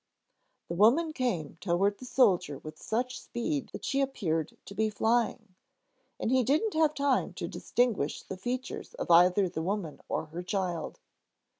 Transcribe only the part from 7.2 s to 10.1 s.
to distinguish the features of either the woman